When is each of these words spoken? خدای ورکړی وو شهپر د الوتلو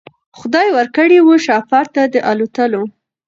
خدای 0.39 0.67
ورکړی 0.77 1.19
وو 1.21 1.35
شهپر 1.45 1.85
د 2.13 2.15
الوتلو 2.31 2.83